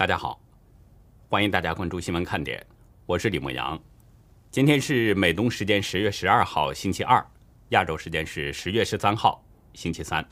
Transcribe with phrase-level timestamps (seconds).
[0.00, 0.40] 大家好，
[1.28, 2.64] 欢迎大家关注新闻看点，
[3.04, 3.78] 我是李牧阳。
[4.50, 7.22] 今天是美东时间十月十二号星期二，
[7.68, 9.44] 亚洲时间是十月十三号
[9.74, 10.26] 星期三。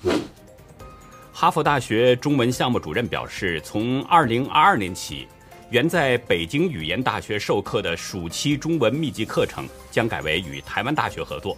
[1.34, 5.28] 哈佛大学中文项目主任表示，从二零二二年起，
[5.68, 11.54] 原在北京语言大学授课的暑期中文密集课程将改为与台湾大学合作，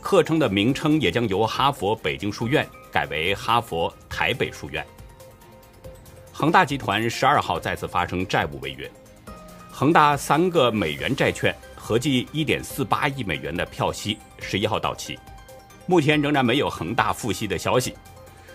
[0.00, 4.86] 课程的名称也将由哈佛北京书院改为哈佛台北书院。
[6.40, 8.88] 恒大集团十二号再次发生债务违约，
[9.72, 15.18] 恒大三个美元债券合计一点四八亿美元的票息十一号到期，
[15.86, 17.92] 目前仍然没有恒大付息的消息。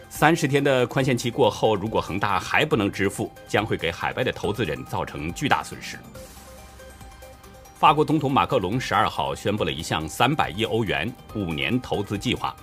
[0.10, 6.00] 三十天的宽限期过后，如果恒大还不能支付，将会给海外的投资人造成巨大损失。
[7.76, 12.56] 法国总统马克龙十二号宣布了一项三百亿欧元五年投资计划，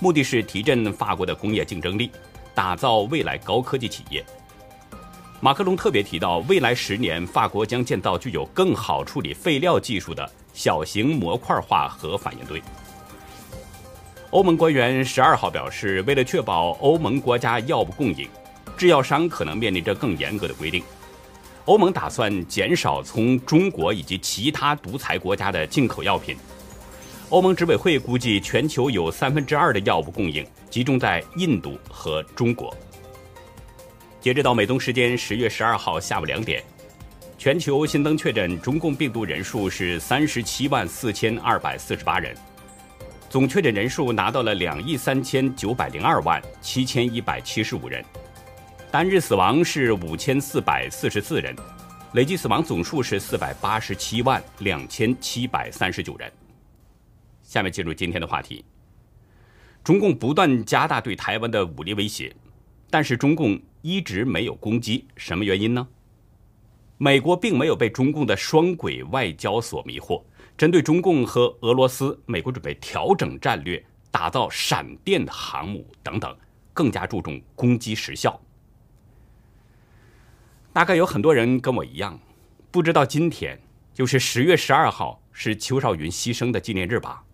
[0.00, 2.12] 目的是提振法国的工业竞争力，
[2.54, 4.22] 打造未来高科技企业。
[5.42, 12.62] 马克龙特别提到，未来十年，法国将建造具有更好处理废料技术的小型模块化核反应堆。
[14.32, 18.28] 欧盟官员十二号表示，为了确保欧盟国家药物供应，
[18.76, 20.84] 制药商可能面临着更严格的规定。
[21.64, 26.36] 欧盟打算减少从中国以及其他独裁国家的进口药品。
[27.30, 32.76] 欧盟执委会估计，全球有三分之二的药物供应集中在印度和中国。
[34.20, 36.62] 截止到美东时间十月十二号下午两点，
[37.38, 42.36] 全球新增确诊中共病毒人数是三十七万四千二百四十八人，
[43.30, 48.04] 总确诊人数达到了两亿三千九百零二万七千一百七十五人，
[48.90, 51.56] 单日死亡是五千四百四十四人，
[52.12, 56.30] 累计死亡总数是四百八十七万两千七百三十九人。
[57.42, 58.62] 下面进入今天的话题，
[59.82, 62.30] 中共不断加大对台湾的武力威胁。
[62.92, 65.86] 但是中共一直没有攻击，什么原因呢？
[66.98, 70.22] 美国并没有被中共的双轨外交所迷惑。
[70.58, 76.36] 针对中共和俄罗斯，美国准备调整战略，打造闪电航母等等，
[76.74, 78.38] 更加注重攻击时效。
[80.72, 82.20] 大概有很多人跟我一样，
[82.70, 83.58] 不知道今天
[83.94, 87.24] 就是十月十二号是邱少云牺牲的纪念日吧？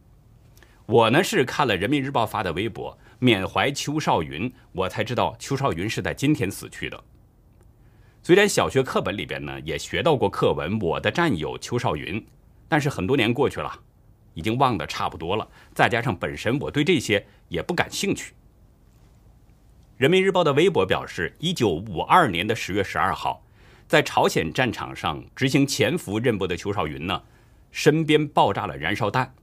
[0.87, 2.97] 我呢是看了人民日报发的微博。
[3.19, 7.05] 缅怀邱少云，我才知道邱少云是在今天死去的。
[8.23, 12.21] 虽然小学课本里边呢也学到过课文《我的战友邱少云》，
[12.69, 13.73] 但是很多年过去了，
[14.35, 15.49] 已经忘得差不多了。
[15.73, 18.35] 再加上本身我对这些也不感兴趣。
[19.97, 23.43] 人民日报的微博表示，一九五二年的十月十二号，
[23.89, 27.23] 在朝鲜战场上执行潜伏任务的邱少云呢，
[27.71, 29.35] 身边爆炸了燃烧弹。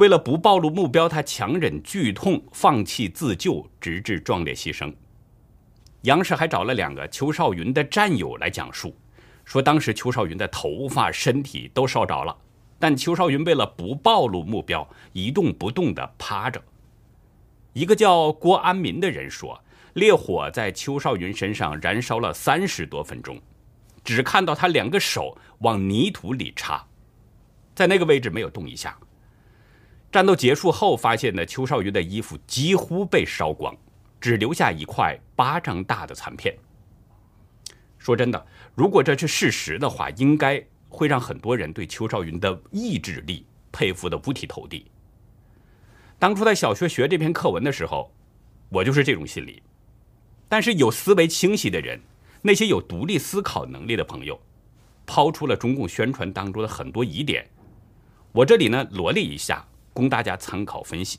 [0.00, 4.90] 为了不暴露目标，他强忍剧痛，放弃自救，直至壮烈牺牲。
[6.04, 8.96] 杨氏还找了两个邱少云的战友来讲述，
[9.44, 12.34] 说当时邱少云的头发、身体都烧着了，
[12.78, 16.62] 但邱少云为了不暴露目标，一动不动地趴着。
[17.74, 19.62] 一个叫郭安民的人说，
[19.92, 23.38] 烈火在邱少云身上燃烧了三十多分钟，
[24.02, 26.82] 只看到他两个手往泥土里插，
[27.74, 28.96] 在那个位置没有动一下。
[30.12, 33.76] 战斗结束后，发现呢，邱少云的衣服几乎被烧光，
[34.20, 36.52] 只留下一块巴掌大的残片。
[37.96, 44.90] 说真的，如果这是事实的话，应该会让很多人对邱少云的意志力佩服的五体投地。
[46.18, 48.12] 当初在小学学这篇课文的时候，
[48.68, 49.62] 我就是这种心理。
[50.48, 52.00] 但是有思维清晰的人，
[52.42, 54.40] 那些有独立思考能力的朋友，
[55.06, 57.48] 抛出了中共宣传当中的很多疑点。
[58.32, 59.64] 我这里呢，罗列一下。
[60.00, 61.18] 供大家参考分析。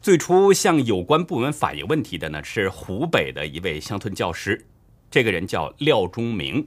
[0.00, 4.64] 最初向有关部门反映问题的呢是湖北的一位乡村教师，
[5.10, 6.66] 这个人叫廖忠明。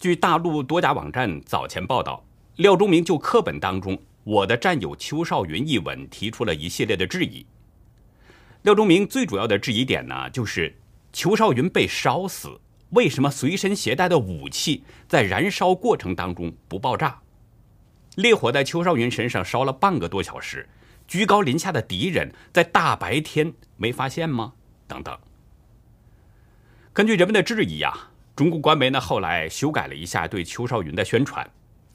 [0.00, 2.24] 据大陆多家网站早前报道，
[2.56, 7.46] 廖忠明就课本当中“我的战友邱少云”一文提出了一系列的质疑。
[8.62, 10.74] 廖忠明最主要的质疑点呢，就是
[11.12, 12.58] 邱少云被烧死，
[12.90, 17.20] 为什么随身携带的武器在燃烧过程当中不爆炸？
[18.16, 20.68] 烈火在邱少云身上烧了半个多小时，
[21.06, 24.54] 居高临下的敌人在大白天没发现吗？
[24.86, 25.16] 等等。
[26.92, 31.48] 根据人们的质疑啊，中国官媒呢后来修改了一下对邱少云的宣传，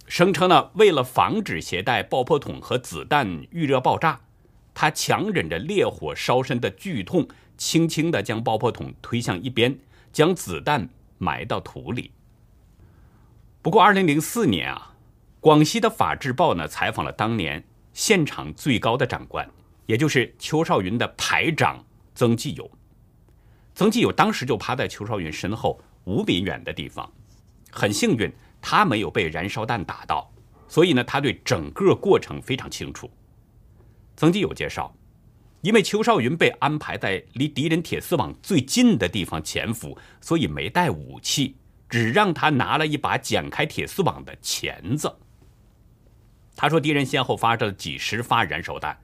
[0.07, 4.21] 声称呢为了防止携带爆破筒和子弹遇热爆炸，
[4.73, 7.27] 他强忍着烈火烧身的剧痛，
[7.57, 9.77] 轻轻地将爆破筒推向一边，
[10.13, 12.12] 将子弹埋到土里。
[13.62, 14.94] 不过，二零零四年啊。
[15.45, 17.63] 广西的法制报呢采访了当年
[17.94, 19.47] 现场最高的长官，
[19.86, 22.68] 也就是邱少云的排长曾纪友。
[23.75, 27.07] 曾纪友当时就趴在邱少云身后五米远的地方，
[27.69, 30.27] 很幸运他没有被燃烧弹打到，
[30.68, 33.07] 所以呢，他对整个过程非常清楚。
[34.18, 34.91] 曾纪友介绍，
[35.62, 41.56] 因为邱少云被安排在离敌人铁丝网最近的地方潜伏，所以没带武器，
[41.88, 45.15] 只让他拿了一把剪开铁丝网的钳子。
[46.56, 48.98] 他说，敌人先后发射了几十发燃烧弹，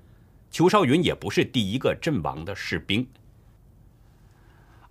[0.50, 3.06] 邱少云也不是第一个阵亡的士兵。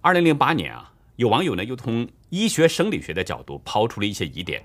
[0.03, 4.62] 二零零八年啊，有网友呢又从医学生理学的角度抛出了一些疑点。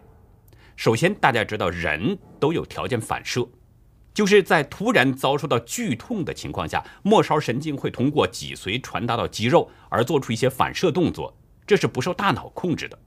[0.76, 3.48] 首先，大家知道人都有条件反射。
[4.14, 11.36] 就是在突然遭受到剧痛的情况下，末梢神经会通过脊髓传达到肌肉，而做出一些反射动作，
[11.68, 12.98] 这是不受大脑控制的。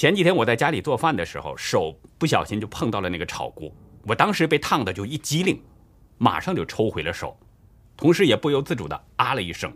[0.00, 3.70] 前几天我在家里做饭的时候，手不小心就碰到了那个炒锅，
[4.04, 5.62] 我当时被烫的就一激灵，
[6.16, 7.38] 马上就抽回了手，
[7.98, 9.70] 同时也不由自主的啊了一声，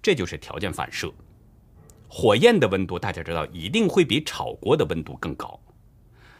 [0.00, 1.12] 这就是条件反射。
[2.06, 5.58] 火焰的温度大家知道，一定会比炒锅的温度更高。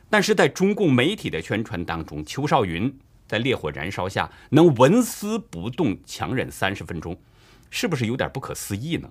[0.09, 2.97] 但是在中共媒体的宣传当中，邱少云
[3.27, 7.21] 在烈火燃烧下能纹丝不动强忍三十分钟，
[7.69, 9.11] 是不是有点不可思议呢？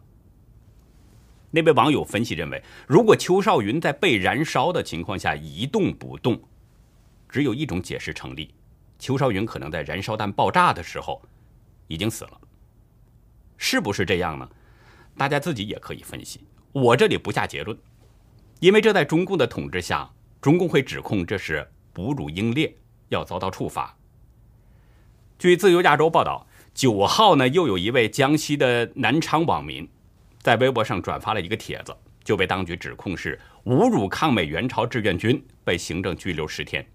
[1.52, 6.42] 那位网友分析认为，如果邱少云在被燃烧的情况下一动不动，
[7.30, 8.54] 只有一种解释成立：
[8.98, 11.22] 邱少云可能在燃烧弹爆炸的时候
[11.88, 12.42] 已经死了。
[13.58, 14.50] 是不是这样呢？
[15.18, 17.78] 大家自己也可以分析，我这里不下结论，
[18.60, 20.10] 因为这在中共的统治下。
[20.40, 22.76] 中共会指控这是哺乳英烈，
[23.10, 23.96] 要遭到处罚。
[25.38, 29.88] 据自由亚洲报道，九号呢，又有一位江西的南昌网民
[30.42, 36.86] 在微博上转发了一个帖子，就被当局指控是侮辱抗美援朝志愿军，被行政拘留十天。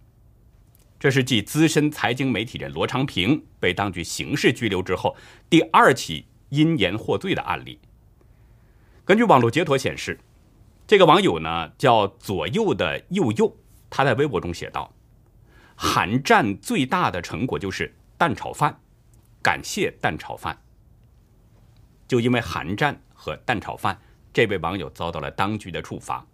[0.99, 5.17] 这是继资深财经媒体人罗长平被当局刑事拘留之后，
[5.49, 7.79] 第二起因言获罪的案例。
[9.05, 10.19] 根据网络截图显示。
[10.89, 13.57] 这个网友呢叫左右的右右，
[13.91, 14.95] 他在微博中写道
[15.75, 18.79] ：“韩战最大的成果就是蛋炒饭，
[19.43, 20.57] 感谢蛋炒饭。”
[22.07, 23.99] 就因为韩战和蛋炒饭，
[24.33, 26.25] 这位网友遭到了当局的处罚。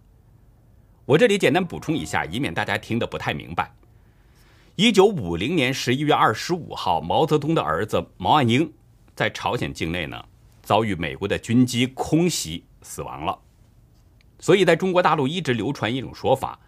[1.05, 3.73] 我这里简单补充一下，以免大家听得不太明白。
[4.75, 8.71] 一九五零年十一月二十五号，毛泽东的儿子毛岸英
[9.15, 10.23] 在朝鲜境内呢
[10.61, 13.39] 遭遇美国的军机空袭死亡了。
[14.39, 16.59] 所以，在中国大陆一直流传一种说法：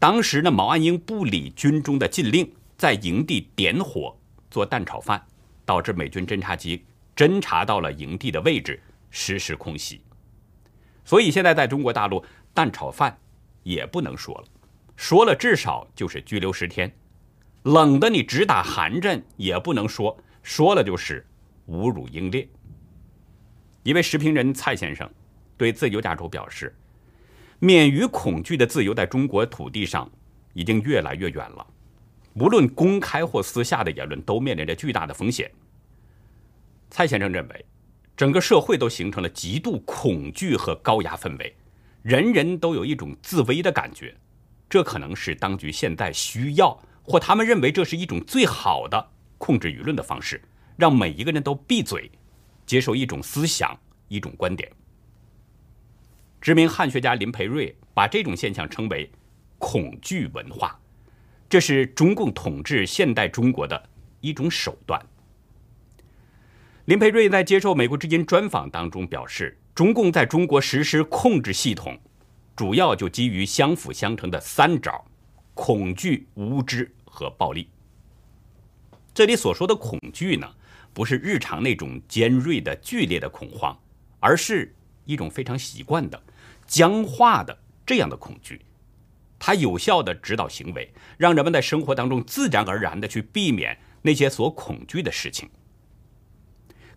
[0.00, 4.16] 当时呢，毛岸英不理军中的禁令，在营地点火
[4.50, 5.24] 做蛋炒饭，
[5.64, 6.84] 导致美军侦察机
[7.14, 10.02] 侦察到了营地的位置，实施空袭。
[11.04, 13.18] 所以，现在在中国大陆，蛋炒饭
[13.62, 14.44] 也不能说了，
[14.96, 16.92] 说了至少就是拘留十天。
[17.64, 21.26] 冷的你只打寒战也不能说，说了就是
[21.68, 22.48] 侮辱英烈。
[23.82, 25.10] 一位时评人蔡先生
[25.56, 26.74] 对自由亚洲表示。
[27.60, 30.08] 免于恐惧的自由，在中国土地上
[30.52, 31.66] 已经越来越远了。
[32.34, 35.50] 无论公开或私下的言论，都面临着巨大的风险。
[36.88, 37.66] 蔡先生认为，
[38.18, 41.54] 整个社会都形成了极度恐惧和高压氛围，
[42.02, 44.12] 人人都有一种自危的感觉。
[44.68, 50.42] 这可能是当局现在需要，或他们认为这是一种最好的控制舆论的方式，
[50.76, 52.10] 让每一个人都闭嘴，
[52.66, 53.78] 接受一种思想、
[54.08, 54.68] 一种观点。
[56.40, 59.08] 知名汉学家林培瑞把这种现象称为
[59.58, 60.76] “恐惧文化”，
[61.48, 63.88] 这是中共统治现代中国的
[64.20, 65.00] 一种手段。
[66.88, 71.94] 林培瑞在接受美国之音专访当中表示，中共在中国实施控制系统，
[72.56, 75.04] 主要就基于相辅相成的三招：
[75.52, 77.68] 恐惧、无知和暴力。
[79.12, 80.48] 这里所说的恐惧呢，
[80.94, 83.78] 不是日常那种尖锐的剧烈的恐慌，
[84.18, 84.74] 而是。
[85.04, 86.22] 一种非常习惯的、
[86.66, 88.60] 僵化的这样的恐惧，
[89.38, 95.48] 它有效的指导行为，让人们在生活当中自然而然的去避免那些所恐惧的事情。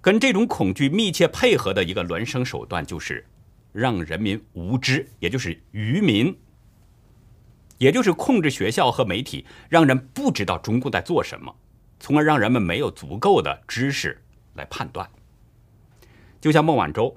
[0.02, 3.26] 跟这种恐惧密切配合的一个孪生手段，就是
[3.72, 6.36] 让人民无知，也就是愚民，
[7.78, 11.56] 也就是控制学校和媒体，让人不知道中共在做什么，
[12.00, 14.22] 从而让人们没有足够的知识
[14.56, 15.10] 来判断。
[16.42, 17.16] 就像孟晚舟。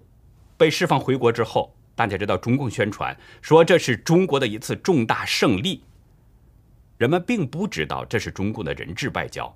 [0.56, 5.82] 被释放回国之后，大家知道中共宣传说这是中国的一次重大胜利。
[6.96, 9.54] 人们并不知道这是中共的人质外交。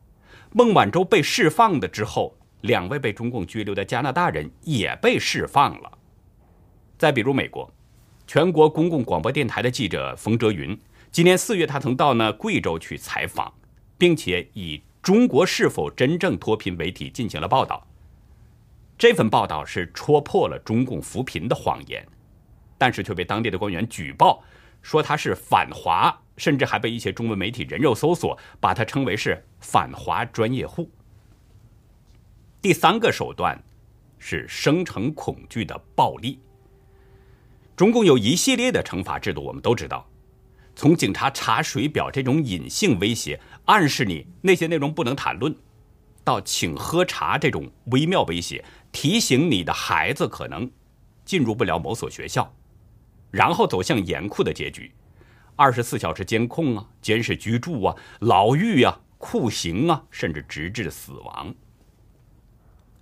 [0.53, 5.99] 孟晚舟被释放的之后，两位被中共拘留的加拿大人也被释放了。
[6.97, 7.73] 再比如美国，
[8.27, 10.79] 全国公共广播电台的记者冯哲云，
[11.11, 13.53] 今年四月他曾到呢贵州去采访，
[13.97, 17.87] 并且以中国是否真正脱贫为题进行了报道。
[18.99, 22.05] 这份报道是戳破了中共扶贫的谎言，
[22.77, 24.43] 但是却被当地的官员举报，
[24.83, 30.91] 说他是反华，甚至还被一些中文媒体人肉搜索，把他称为是反华专业户。
[32.61, 33.57] 第三个手段
[34.19, 36.41] 是生成恐惧的暴力。
[37.77, 40.05] 中共有一系列的惩罚制度，我们都知道，
[40.75, 45.55] 从警察查水表这种隐性威胁，暗示你那些内容不能谈论，
[46.25, 50.69] 到请喝茶这种微妙威胁，提醒你的孩子可能
[51.25, 52.53] 进入不了某所学校，
[53.31, 54.93] 然后走向严酷的结局：
[55.55, 61.55] 二十四小时监控啊，监视居住啊，牢狱啊，酷刑啊，甚至直至死亡。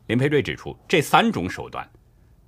[0.06, 1.88] 林培瑞指出，这三种手段，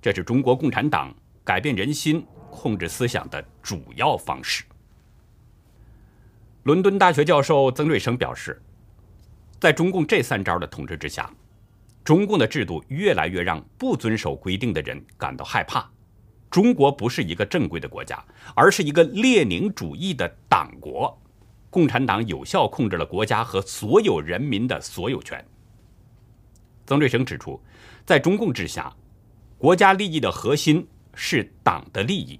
[0.01, 1.13] 这是中国共产党。
[1.41, 4.63] 改变人心、控制思想的主要方式。
[6.61, 8.61] 伦敦大学教授曾瑞生表示，
[9.59, 11.33] 在中共这三招的统治之下，
[12.03, 15.89] 中共的制度越来越让不遵守规定的人感到害怕。
[16.51, 18.23] 中国不是一个正规的国家，
[18.53, 21.19] 而是一个列宁主义的党国。
[21.71, 25.43] 共产党有效控制了国家和所有人民的所有权。
[26.89, 27.61] 曾瑞生指出，
[28.03, 28.91] 在中共之下，
[29.57, 30.85] 国家利益的核心。
[31.21, 32.39] 是党的利益。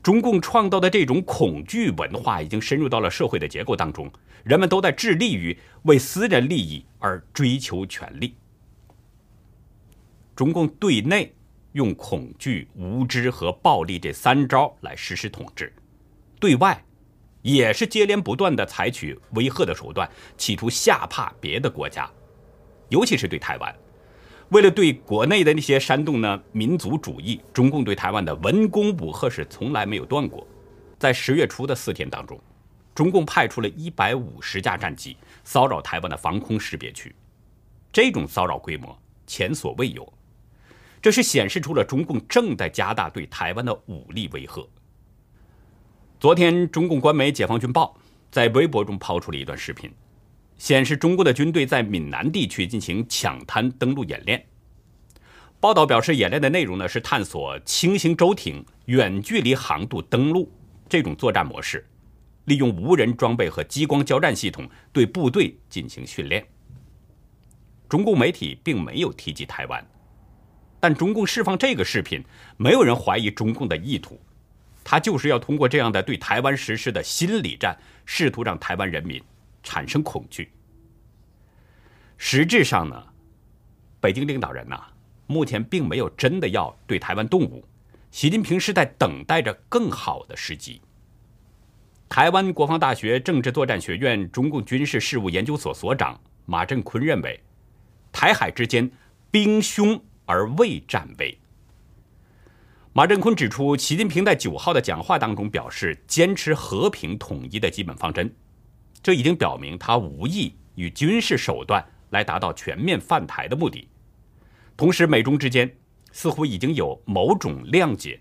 [0.00, 4.08] 中共创造的这种恐惧文化已经深入到了社会的结构当中，
[4.44, 8.36] 人们都在致力于为私人利益而追求权力。
[10.36, 11.34] 中共对内
[11.72, 15.72] 用恐惧、无知和暴力这三招来实施统治，
[16.38, 16.80] 对外
[17.42, 22.08] 也是接连不断的采取威吓的手段，企图吓怕别的国家，
[22.90, 23.74] 尤其是对台湾。
[24.50, 30.46] 为了对国内的那些煽动呢民族主义，中共对台湾的文攻武吓是从来没有断过。
[30.98, 32.38] 在十月初的四天当中，
[32.94, 37.14] 中共派出了一百五十架战机骚扰台湾的防空识别区，
[37.92, 40.12] 这种骚扰规模前所未有。
[41.00, 44.68] 这是显示出了中共正在加大对台湾的武力威吓。
[46.18, 47.96] 昨天，中共官媒《解放军报》
[48.30, 49.90] 在微博中抛出了一段视频。
[50.60, 54.44] 显示中国的军队在闽南地区进行抢滩登陆演练。
[55.58, 60.52] 报道表示，演练的内容呢是探索轻型舟艇远距离航渡登陆
[60.86, 61.88] 这种作战模式，
[62.44, 66.46] 利用无人装备和激光交战系统对部队进行训练。
[67.88, 69.82] 中共媒体并没有提及台湾，
[70.78, 72.22] 但中共释放这个视频，
[72.58, 74.20] 没有人怀疑中共的意图，
[74.84, 79.18] 他就是要通过这样的对台湾实施的心理战，试图让台湾人民。
[79.62, 80.52] 产生恐惧。
[82.16, 83.02] 实质上呢，
[84.00, 84.78] 北京领导人呐，
[85.26, 87.64] 目前并没有真的要对台湾动武。
[88.10, 90.82] 习近平是在等待着更好的时机。
[92.08, 97.40] 台湾国防大学政治作战学院中共军事事务研究所所长马振坤认为，
[98.10, 98.90] 台海之间
[99.30, 101.38] 兵凶而未战危。
[102.92, 108.34] 马振坤指出，习近平在九号的讲话当中表示，坚持和平统一的基本方针。
[109.02, 113.88] 这已经表明他无意以军事手段来达到全面犯台的目的。
[114.76, 115.70] 同时，美中之间
[116.12, 118.20] 似乎已经有某种谅解，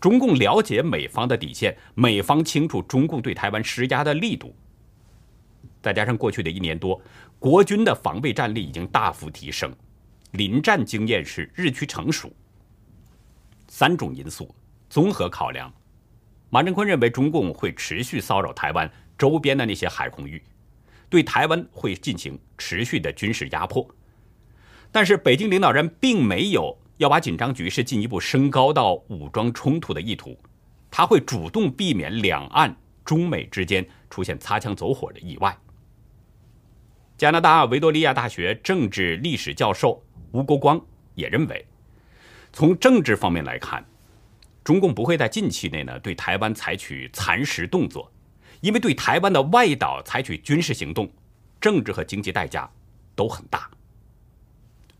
[0.00, 4.54] 中共了解美方的底线，美方清楚中共对台湾施压的力度。
[5.82, 7.00] 再加上过去的一年多，
[7.38, 9.72] 国军的防备战力已经大幅提升，
[10.32, 12.32] 临战经验是日趋成熟。
[13.68, 14.54] 三种因素
[14.90, 15.72] 综合考量，
[16.50, 18.90] 马振坤认为中共会持续骚扰台湾。
[19.18, 20.42] 周边的那些海空域，
[21.08, 23.86] 对台湾会进行持续的军事压迫，
[24.92, 30.38] 但是北京领导人并没有要把紧张局势进一步升高到武装冲突的意图，
[30.90, 35.56] 他会主动避免两岸中美之间出现擦枪走火的意外。
[37.16, 40.78] 加拿大维多利亚大学政治历史教授吴国光
[41.14, 41.66] 也认为，
[42.52, 43.82] 从政治方面来看，
[44.62, 48.12] 中共不会在近期内呢对台湾采取蚕食动作。
[48.60, 51.10] 因为对台湾的外岛采取军事行动，
[51.60, 52.70] 政治和经济代价
[53.14, 53.70] 都很大。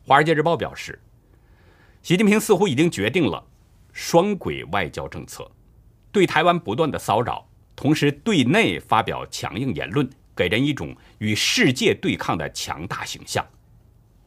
[0.08, 1.00] 《华尔街日报》表示，
[2.02, 3.44] 习近平似乎已经决定了
[3.92, 5.50] 双轨外交政策，
[6.12, 13.44] 对台湾不断的骚扰，同时对内发表强硬言论，给人一种与世界对抗的强大形象。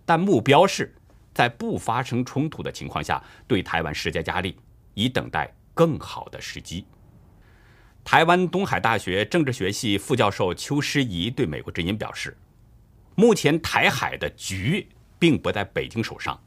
[0.05, 0.93] 但目标是
[1.33, 4.57] 在不发生冲突的情况下对台湾施加压力，
[4.95, 6.85] 以等待更好的时机。
[8.11, 12.35] 台湾东海大学政治学系副教授邱诗怡对美国之音表示
[13.13, 14.89] ：“目前台海的局
[15.19, 16.41] 并不在北京手上。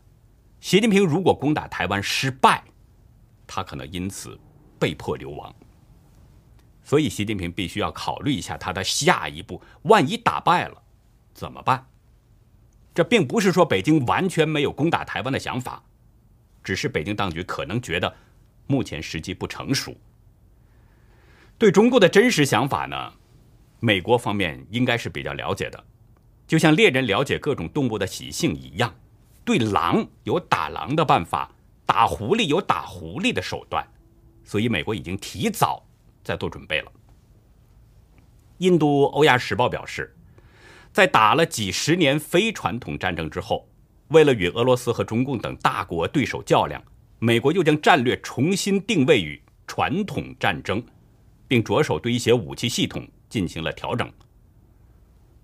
[0.59, 2.65] 习近平如果攻打台湾失败，
[3.47, 4.37] 他可能因此
[4.77, 5.55] 被迫流亡。
[6.83, 9.63] 所以，习近平必须要考虑一下他的下一步。
[9.83, 10.83] 万一打败了，
[11.33, 11.87] 怎么办？
[12.93, 15.81] 这并不是说北京完全没有攻打台湾的想法，
[16.65, 18.13] 只是北京当局可能觉得
[18.67, 19.97] 目前时机不成熟。
[21.63, 23.13] 对中共的真实想法呢，
[23.79, 25.85] 美国方面应该是比较了解的，
[26.45, 28.93] 就像猎人了解各种动物的习性一样，
[29.45, 31.55] 对狼有打狼的办法，
[31.87, 33.87] 打狐狸有打狐狸的手段，
[34.43, 35.87] 所以美国已经提早
[36.25, 36.91] 在做准备了。
[38.59, 40.13] 印度《欧亚时报》表示，
[40.93, 43.69] 在打了几十年非传统战争之后，
[44.09, 46.83] 为了与俄罗斯和中共等大国对手较量，
[47.21, 50.85] 美国又将战略重新定位于传统战争，
[51.53, 54.11] 并着手对一些武器系统进行了调整。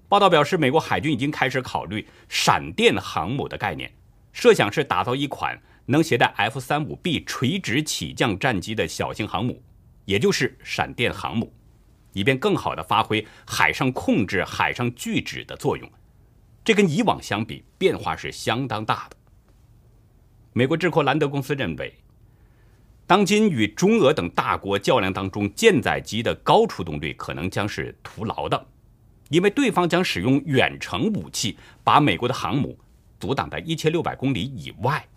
[0.09, 3.93] 报道表示，美国海军已经开始考虑“闪电航母”的概念，
[4.33, 9.63] 设想是打造一款能携带 F 三五 B 垂直起降战机的小型航母，
[10.07, 11.53] 也就是“闪电航母”。
[12.15, 15.87] 以便更好地发挥海上控制、海上拒止的作用，
[16.65, 19.17] 这跟以往相比变化是相当大的。
[20.55, 21.93] 美国智库兰德公司认为，
[23.09, 28.67] 当今与中俄等大国较量当中，舰载机的高出动率可能将是徒劳的，
[29.31, 32.79] 因为对方将使用远程武器把美国的航母
[33.19, 35.09] 阻挡在一千六百公里以外，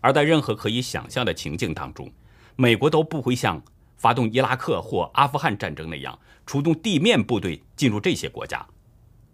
[0.00, 2.08] 而在任何可以想象的情境当中，
[2.54, 3.60] 美国都不会像。
[3.96, 8.66] 发动伊拉克或阿富汗战争那样出动地面部队进入这些国家，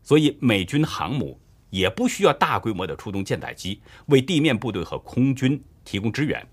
[0.02, 1.38] 所以美军航母
[1.70, 6.44] 也不需要大规模的出动舰载机为地面部队和空军提供支援。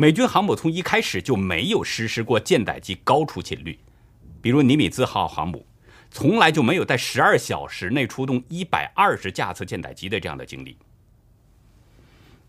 [0.00, 3.76] 美军航母从一开始就没有实施过舰载机高出勤率，
[4.40, 5.66] 比如尼米兹号航母
[6.08, 10.76] 从来就没有在十二小时内出动一百二十架次舰载机的这样的经历。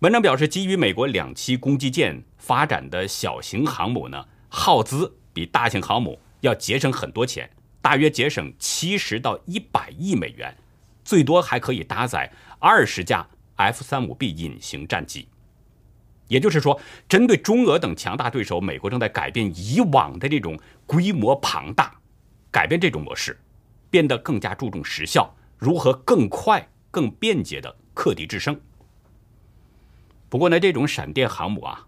[0.01, 7.49] 文章表示，基于美国两栖攻击舰发展的小型航母呢，耗资比大型航母要节省很多钱，
[7.81, 10.55] 大约节省七十到一百亿美元，
[11.03, 15.27] 最多还可以搭载二十架 F 三五 B 隐形战机。
[16.29, 21.93] 也就是说，针对中俄等强大对手，美国正在改变以往的这种规模庞大，
[22.49, 23.37] 改变这种模式，
[23.89, 28.57] 变得更加注重时效，如何更快、更便捷的克敌制胜。
[30.29, 31.85] 不过呢，这种闪电航母啊，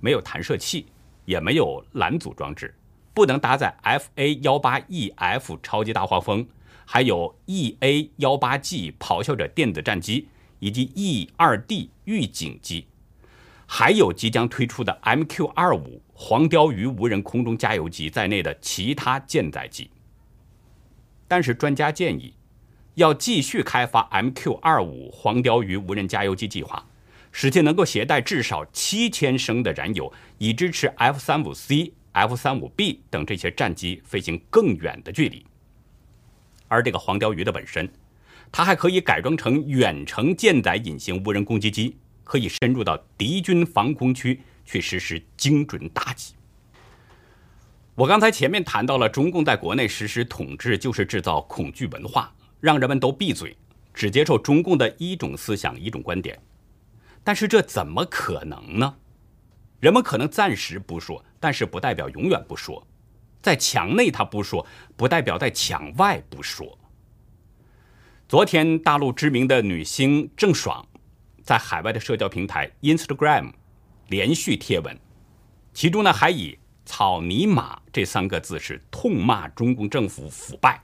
[0.00, 0.86] 没有弹射器，
[1.24, 2.74] 也没有拦阻装置，
[3.14, 6.44] 不能搭载 FA 幺八 EF 超级大黄蜂，
[6.84, 10.26] 还有 EA 幺八 G 咆哮者电子战机
[10.58, 12.88] 以及 E 二 D 预警机，
[13.66, 19.90] 还有即将推出的 MQ 二五黄貂鱼无人空中加油机在内的其他舰载机。
[21.26, 22.34] 但是专家建议，
[22.94, 26.84] 要继续开发 MQ 二五黄貂鱼无人加油机计划。
[27.36, 35.44] 使其能够携带至少七千升的燃油，以支持 F 三五 C、F 三五 B 等这些战机飞行更远的距离。
[36.68, 37.92] 而这个黄貂鱼的本身，
[38.52, 46.34] 它还可以改装成远程舰载隐形无人攻击机，可以深入到敌军防空区去实施精准打击。
[47.94, 53.56] 我刚才前面谈到了，中共在国内实施统治，就是制造恐惧文化，让人们都闭嘴，
[53.92, 56.36] 只接受中共的一种思想、一种观点。
[57.22, 58.96] 但是这怎么可能呢？
[59.78, 62.84] 人们可能暂时不说，但是不代表永远不说。
[63.40, 66.78] 在墙内他不说，不代表在墙外不说。
[68.26, 70.84] 昨天，大陆知名的女星郑爽
[71.44, 73.52] 在海外的社交平台 Instagram
[74.08, 74.98] 连续贴文，
[75.74, 80.82] 其中呢还以“草泥马”这三个字是痛骂中共政府腐败，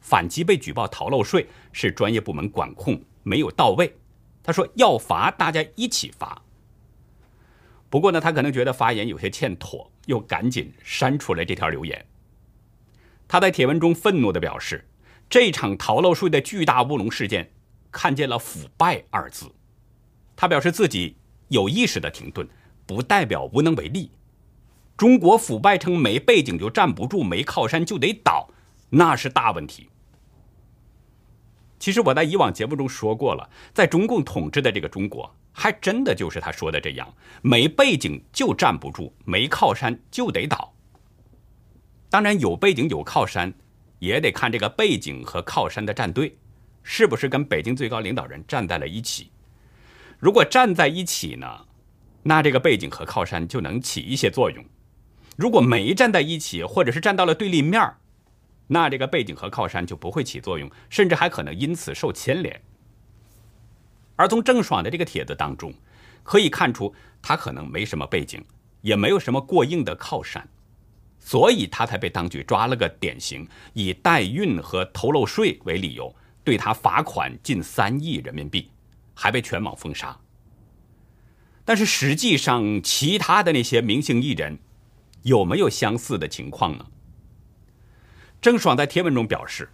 [0.00, 3.96] 反击被举报逃漏税是专业部门管控没有到位。
[4.44, 6.40] 他说要罚，大家一起罚。
[7.90, 12.06] 不过呢，他可能觉得发言有些欠妥，又赶紧删除了这条留言。
[13.26, 14.88] 他在帖文中愤怒地表示，
[15.28, 17.50] 这场逃漏税的巨大乌龙事件，
[17.90, 19.50] 看见了“腐败”二字。
[20.36, 21.16] 他表示自己
[21.48, 22.46] 有意识的停顿，
[22.86, 24.10] 不代表无能为力。
[24.96, 28.48] 中国腐败成没背景就站不住，没靠山就得倒，
[28.90, 29.88] 那是大问题。
[31.78, 40.72] 其实我在以往节目中说过了，在中共统治的这个中国，还真的就是他说的这样，没背景就站不住，没靠山就得倒。
[42.08, 43.52] 当然有背景有靠山，
[43.98, 46.38] 也得看这个背景和靠山的战队
[46.82, 49.30] 是不是跟北京最高领导人站在了一起。
[50.18, 51.66] 如果站在一起呢，
[52.22, 54.64] 那这个背景和靠山就能起一些作用；
[55.36, 57.98] 如果没站在一起，或者是站到了对立面儿。
[58.68, 62.60] 那这个背景和靠山就不会起作用，甚至还可能因此受牵连。
[64.16, 65.72] 而从郑爽的这个帖子当中，
[66.24, 68.44] 可以看出他可能没什么背景，
[68.80, 70.48] 也没有什么过硬的靠山，
[71.20, 78.68] 所以他才被当局抓了个典型，以代孕和偷漏税为理由，对他罚款近三亿人民币，
[79.16, 80.16] 还被全网封杀。
[81.64, 84.56] 但是实际上，其他的那些明星艺人
[85.22, 86.86] 有没有相似的情况呢？
[88.40, 89.68] 郑爽在贴文中表示：“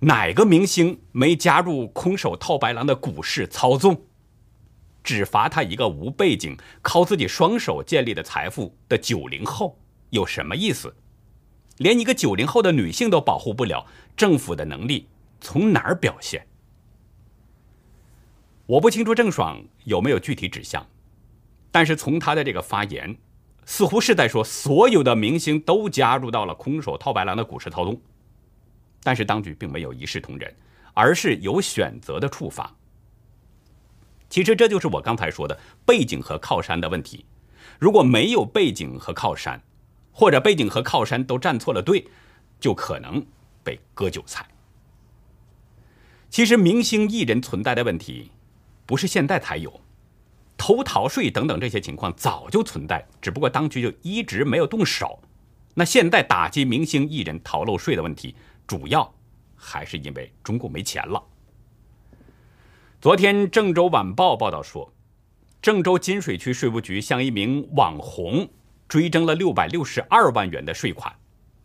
[0.00, 4.06] 哪个明星没加入空手套白狼的股市操纵？
[5.04, 9.78] 只罚他一个无背景、靠自己双手建立的财富的九零后
[10.10, 10.96] 有什么意思？
[11.76, 13.84] 连一个九零后的女性都保护不了，
[14.16, 15.06] 政府的能力
[15.40, 16.46] 从哪儿表现？
[18.66, 20.86] 我不清楚郑爽有没有具体指向。”
[21.70, 23.16] 但是从他的这个发言，
[23.64, 28.00] 似乎是在说所有的明星都加入到了空手套白狼的股市操纵，
[29.02, 30.54] 但是当局并没有一视同仁，
[30.94, 32.74] 而是有选择的处罚。
[34.30, 37.26] 其实这就是我刚才说的背景和靠山的问题。
[37.78, 39.62] 如果没有背景和靠山，
[40.12, 42.06] 或者背景和靠山都站错了队，
[42.58, 43.24] 就可能
[43.62, 44.48] 被割韭菜。
[46.30, 48.30] 其实明星艺人存在的问题，
[48.86, 49.80] 不是现在才有。
[50.56, 55.20] 偷逃税等等这些情况早就存在，只不过当局就一直没有动手。
[55.74, 58.34] 那现在打击明星艺人逃漏税的问题，
[58.66, 59.14] 主要
[59.54, 61.22] 还是因为中共没钱了。
[62.98, 64.90] 昨天《郑州晚报》报道说，
[65.60, 68.48] 郑州金水区税务局向一名网红
[68.88, 71.14] 追征了六百六十二万元的税款，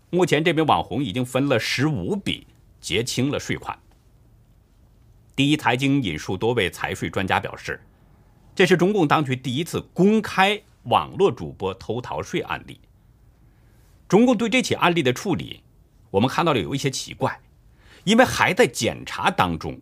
[0.10, 2.46] 目前这名网红已经分了十五笔
[2.82, 3.80] 结清了税款。
[5.36, 7.80] 第一财经引述多位财税专家表示。
[8.54, 12.82] 这是中共当局第一次公开网络主播偷逃税案例。
[14.10, 15.62] 中共对这起案例的处理，
[16.10, 17.40] 我们看到了有一些奇怪，
[18.04, 19.80] 因为还在检查当中，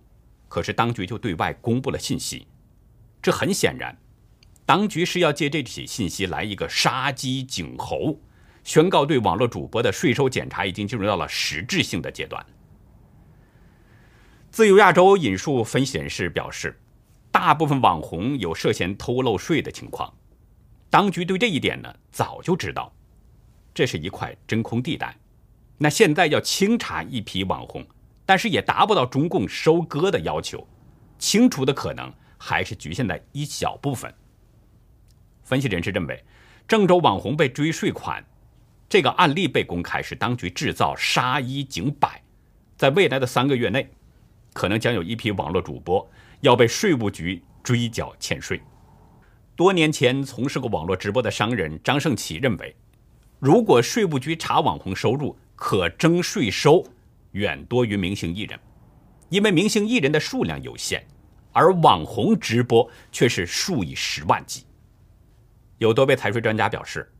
[0.47, 2.45] 可是当局就对外公布了信息。
[3.23, 3.97] 这很显然，
[4.67, 8.19] 当局是要借这起信息来一个杀鸡儆猴，
[8.63, 12.45] 宣告对网络主播的税收检查已经进入到了实质性的阶段。
[14.51, 16.79] 自由亚洲引述分析人士表示。
[17.31, 20.11] 大部分网红有涉嫌偷漏税的情况，
[20.89, 22.91] 当局对这一点呢早就知道，
[23.71, 25.15] 这是一块真空地带。
[25.77, 27.85] 那现在要清查一批网红，
[28.25, 30.67] 但是也达不到中共收割的要求，
[31.19, 34.11] 清除的可能还是局限在一小部分。
[35.43, 36.25] 分析人士认为，
[36.67, 38.25] 郑州网红被追税款
[38.89, 42.23] 这个案例被公开，是当局制造杀一儆百，
[42.75, 43.87] 在未来的三个月内，
[44.59, 46.05] 可能将有一批网络主播。
[46.41, 48.61] 要被税务局追缴欠税。
[49.55, 52.75] 多年前从事过网络直播的商人张胜奇认为，
[53.39, 56.85] 如果税务局查网红收入，可征税收
[57.31, 58.59] 远多于明星艺人，
[59.29, 61.05] 因为明星艺人的数量有限，
[61.51, 64.65] 而网红直播却是数以十万计。
[65.77, 67.11] 有多位财税专家表示，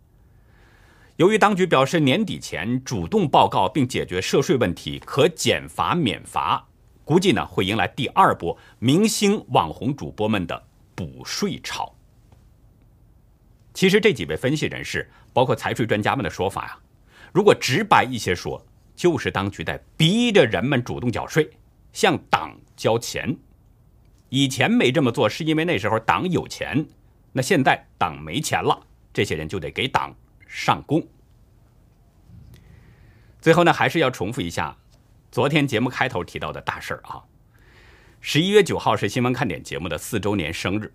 [1.17, 6.68] 由于当局表示年底前主动报告并解决涉税问题，可减罚免罚。
[7.09, 11.91] 估计呢会迎来第二波明星网红主播们的补税潮。
[13.73, 16.77] 其实这几位分析人士，包括财税专家们的说法呀，
[17.33, 18.63] 如果直白一些说，
[18.95, 21.49] 就是当局在逼着人们主动缴税，
[21.93, 23.35] 向党交钱。
[24.29, 26.85] 以前没这么做，是因为那时候党有钱，
[27.31, 28.79] 那现在党没钱了，
[29.11, 31.03] 这些人就得给党上供。
[33.41, 34.77] 最后呢，还是要重复一下。
[35.31, 37.21] 昨天节目开头提到的大事儿啊，
[38.19, 40.91] 十一月九号是新闻看点节目的四周年生日。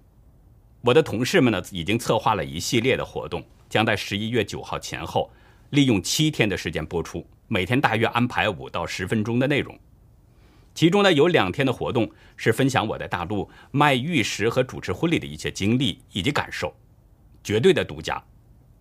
[0.80, 5.30] 我的同事们呢，已经策划了一系列的活动，将在十一月九号前后
[5.70, 9.78] 利用七天的时间播出，每天大约安排五到十分钟的内容。
[10.74, 16.74] 其中呢，有两天的活动是分享我在大陆卖玉石和主持婚礼的一些经历以及感受，
[17.44, 18.20] 绝对的独家，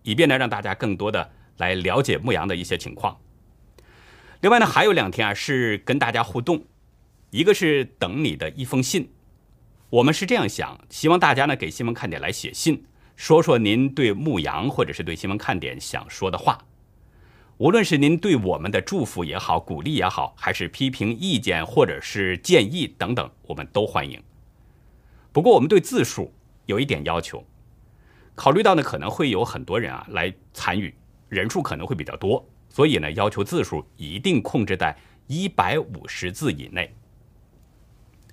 [0.02, 3.16] 以便呢让大家更多的来了解牧羊的一些情况。
[4.44, 6.66] 另外呢，还有两天啊，是跟大家互动，
[7.30, 9.10] 一个是等你的一封信。
[9.88, 12.84] 我们是这样想，希望大家呢给新闻看点来写信，
[13.16, 16.58] 说说您对牧羊或者是对新闻看点想说的话。
[17.56, 24.22] 无论是您对我们的祝福也好，鼓励也好，还是批评意见或者是建议等等，我们都欢迎。
[25.32, 26.30] 不过我们对字数
[26.66, 27.42] 有一点要求，
[28.34, 30.94] 考虑到呢可能会有很多人啊来参与，
[31.30, 32.46] 人数可能会比较多。
[32.74, 34.96] 所以呢，要求字数一定控制在
[35.28, 36.92] 一百五十字以内。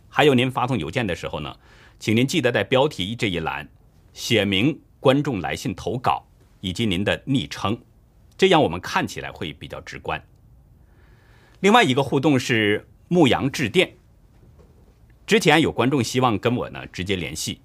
[0.09, 1.55] 还有，您发送邮件的时候呢，
[1.99, 3.69] 请您记得在标题这一栏
[4.13, 6.25] 写明观众来信投稿
[6.59, 7.79] 以及您的昵称，
[8.35, 10.19] 这样我们看起来会比较直观。
[11.59, 13.93] 另外一个互动是牧羊致电。
[15.27, 17.61] 之前有观众希望跟我呢直接联系，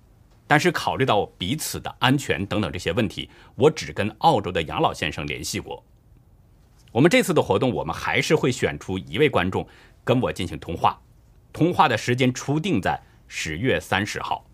[0.47, 5.83] 但是考虑到彼此的安全等等这些问题，我只跟澳洲的杨老先生联系过。
[6.97, 9.69] 我们这次的活动，我们还是会选出一位观众
[10.03, 10.99] 跟我进行通话，
[11.53, 14.47] 通话的时间初定在十月三十号。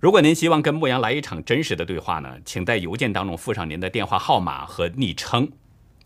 [0.00, 5.52] 如果您希望跟牧羊来一场真实的对话呢，请在邮件当中附上您的电话号码和昵称，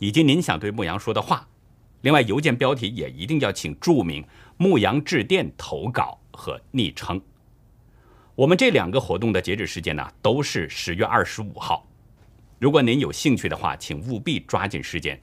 [0.00, 1.46] 以及您想对牧羊说的话。
[2.00, 4.26] 另外，邮件标题也一定要请注明
[4.58, 7.22] “牧羊致电投稿”和昵称。
[8.34, 11.86] 我们这两个活动的截止时间呢，都是十月二十五号。
[12.62, 15.20] 如果您有兴趣的话，请务必抓紧时间。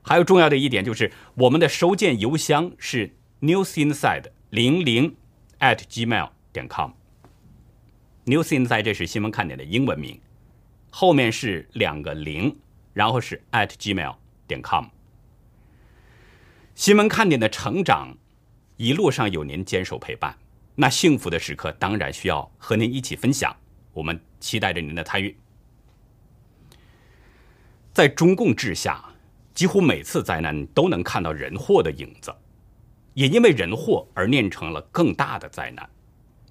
[0.00, 5.16] 还有重要的一点就是，我们的收件邮箱是 newsinside 零零
[5.58, 6.92] at gmail 点 com。
[8.26, 10.20] newsinside 这是新闻看点的英文名，
[10.90, 12.56] 后面是两个零，
[12.92, 14.14] 然后是 at gmail
[14.46, 14.84] 点 com。
[16.76, 18.16] 新闻看点的成长，
[18.76, 20.38] 一路上有您坚守陪伴。
[20.76, 23.52] 那幸福的时刻当然需要和您一起分享，
[23.92, 25.36] 我们期待着您的参与。
[27.92, 29.04] 在中共治下，
[29.54, 32.34] 几乎每次灾难都能看到人祸的影子，
[33.12, 35.86] 也因为人祸而酿成了更大的灾难。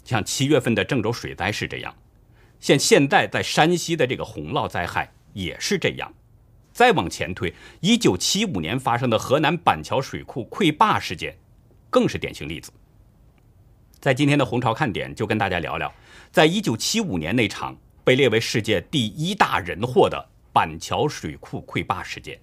[0.04, 1.95] 像七月份的郑州水灾是这样，
[2.60, 6.13] 像现在在山西的这个洪涝灾害也是这样。
[6.71, 11.36] 再往前推，一九七五年发生的河南板桥水库溃坝事件，
[11.89, 12.71] 更是典型例子。
[13.99, 15.91] 在今天的红潮看点，就跟大家聊聊，
[16.32, 22.39] 在一九七五年那场被列为世界第一大人祸的板桥水库溃坝事件。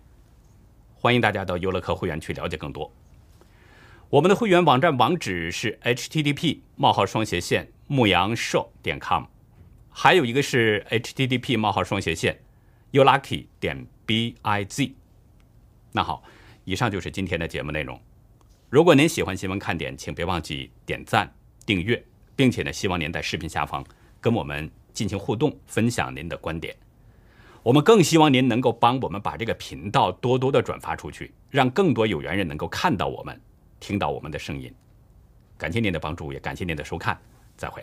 [0.94, 2.92] 欢迎大家到优乐客会员区了解更多。
[4.10, 9.24] 我们的会员网站网址是 http: 冒号双斜线牧羊 show 点 com，
[9.90, 12.40] 还有一个是 http: 冒号双斜线
[12.92, 14.92] youlucky 点 biz。
[15.92, 16.22] 那好，
[16.64, 18.00] 以上就是今天的节目内容。
[18.70, 21.32] 如果您喜欢新闻看点，请别忘记点赞。
[21.66, 22.02] 订阅，
[22.34, 23.84] 并且呢，希望您在视频下方
[24.22, 26.74] 跟我们进行互动，分享您的观点。
[27.62, 33.38] 我们更希望您能够帮我们把这个频道多多的转发出去，让更多有缘人能够看到我们，
[33.80, 34.72] 听到我们的声音。
[35.56, 37.18] 感谢您的帮助，也感谢您的收看，
[37.56, 37.82] 再会。